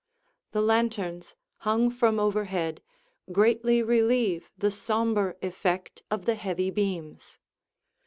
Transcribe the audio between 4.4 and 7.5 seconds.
the somber effect of the heavy beams.